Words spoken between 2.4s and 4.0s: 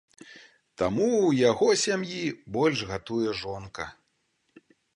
больш гатуе жонка.